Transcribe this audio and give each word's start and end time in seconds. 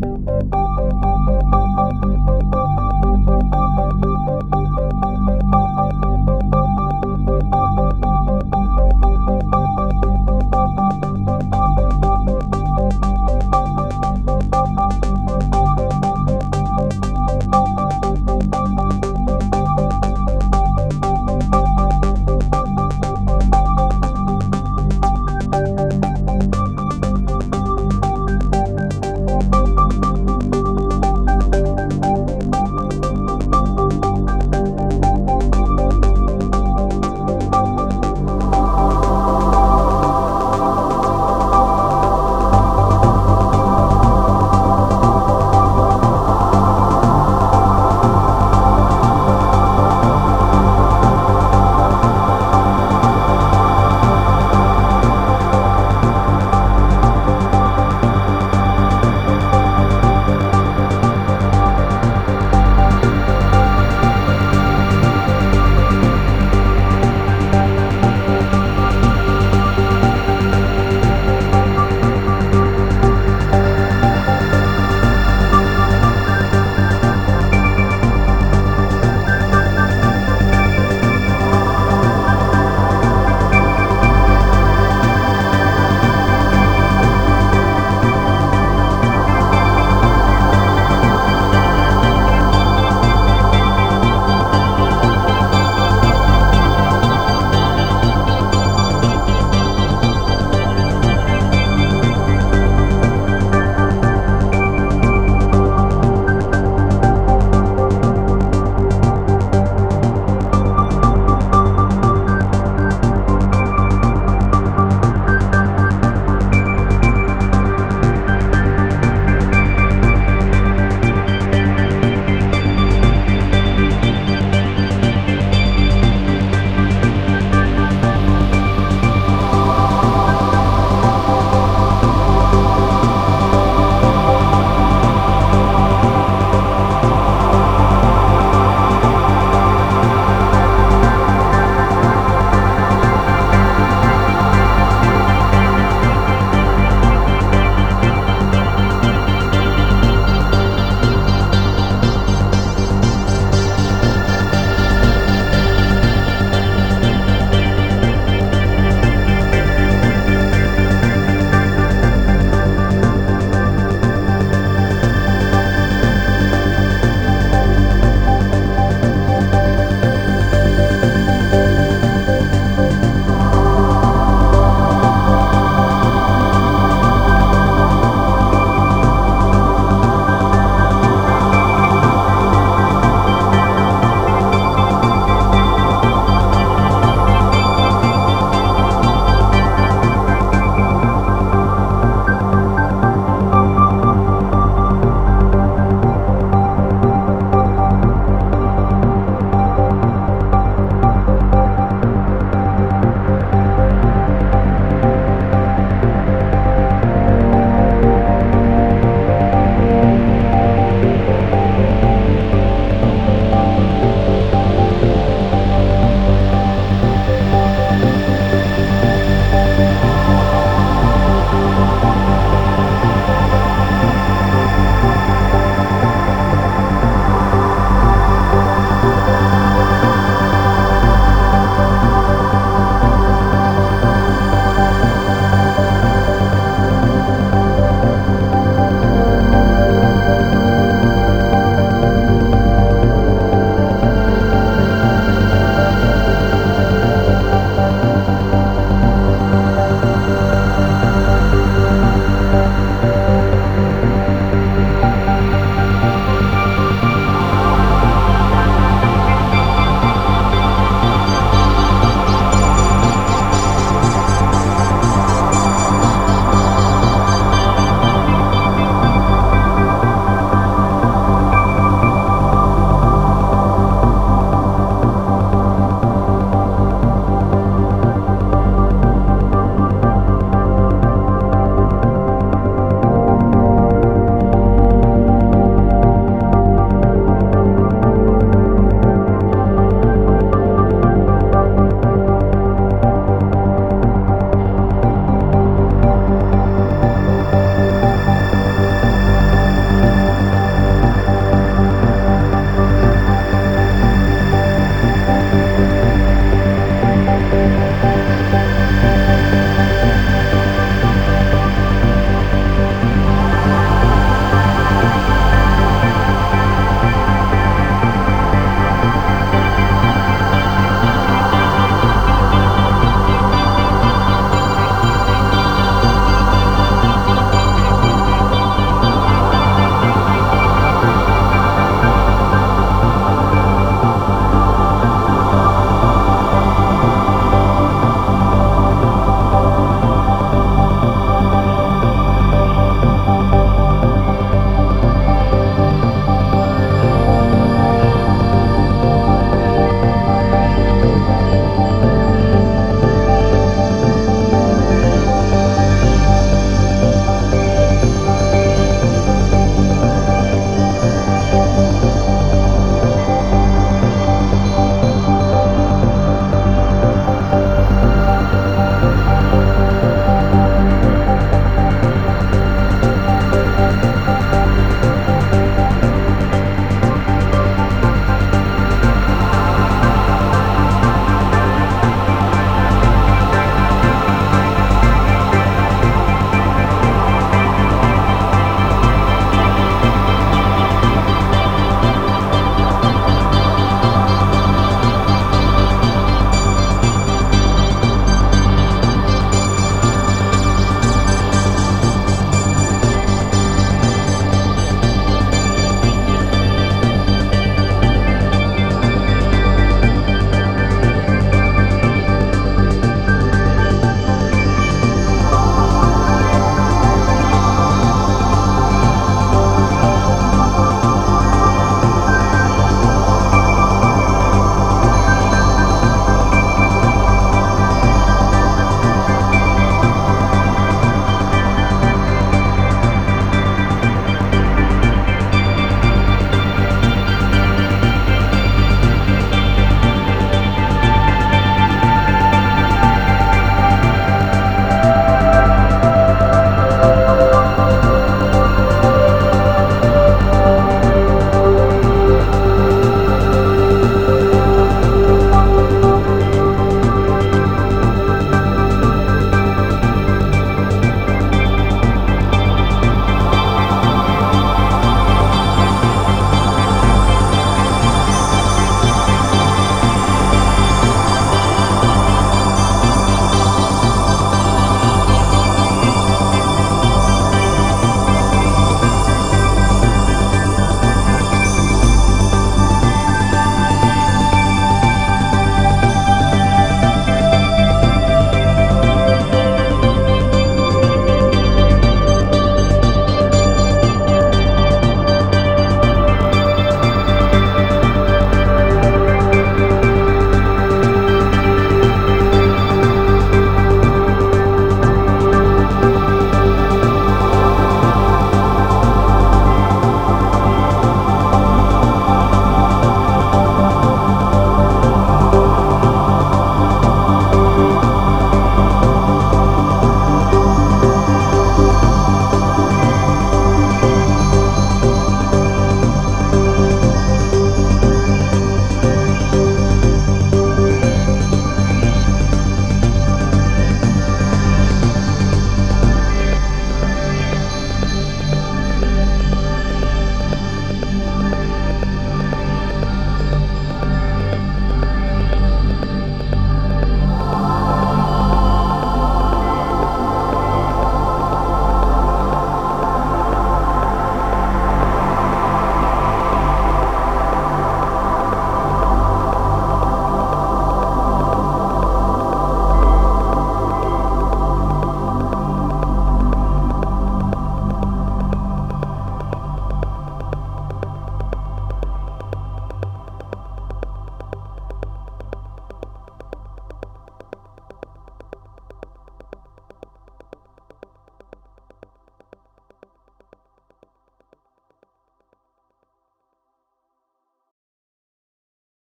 Música 0.00 1.13